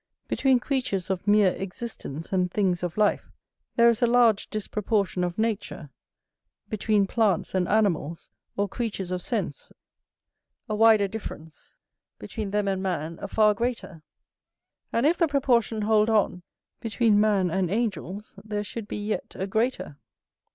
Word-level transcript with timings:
Between 0.27 0.59
creatures 0.59 1.11
of 1.11 1.27
mere 1.27 1.51
existence 1.51 2.33
and 2.33 2.49
things 2.51 2.81
of 2.81 2.97
life 2.97 3.29
there 3.75 3.87
is 3.87 4.01
a 4.01 4.07
large 4.07 4.49
disproportion 4.49 5.23
of 5.23 5.37
nature: 5.37 5.91
between 6.69 7.05
plants 7.05 7.53
and 7.53 7.67
animals, 7.67 8.31
or 8.57 8.67
creatures 8.67 9.11
of 9.11 9.21
sense, 9.21 9.71
a 10.67 10.73
wider 10.73 11.07
difference: 11.07 11.75
between 12.17 12.49
them 12.49 12.67
and 12.67 12.81
man, 12.81 13.19
a 13.21 13.27
far 13.27 13.53
greater: 13.53 14.01
and 14.91 15.05
if 15.05 15.19
the 15.19 15.27
proportion 15.27 15.83
hold 15.83 16.09
on, 16.09 16.41
between 16.79 17.19
man 17.21 17.51
and 17.51 17.69
angels 17.69 18.35
there 18.43 18.63
should 18.63 18.87
be 18.87 18.97
yet 19.05 19.35
a 19.35 19.45
greater. 19.45 19.99